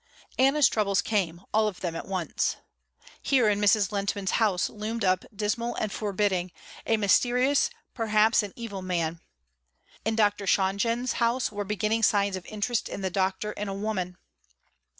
Anna's 0.39 0.67
troubles 0.67 0.99
came 0.99 1.43
all 1.53 1.67
of 1.67 1.81
them 1.81 1.95
at 1.95 2.07
once. 2.07 2.55
Here 3.21 3.47
in 3.47 3.61
Mrs. 3.61 3.91
Lehntman's 3.91 4.31
house 4.31 4.67
loomed 4.67 5.05
up 5.05 5.25
dismal 5.31 5.75
and 5.75 5.91
forbidding, 5.91 6.51
a 6.87 6.97
mysterious, 6.97 7.69
perhaps 7.93 8.41
an 8.41 8.51
evil 8.55 8.81
man. 8.81 9.19
In 10.03 10.15
Dr. 10.15 10.47
Shonjen's 10.47 11.17
house 11.21 11.51
were 11.51 11.65
beginning 11.65 12.01
signs 12.01 12.35
of 12.35 12.47
interest 12.47 12.89
in 12.89 13.01
the 13.01 13.11
doctor 13.11 13.51
in 13.51 13.67
a 13.67 13.75
woman. 13.75 14.17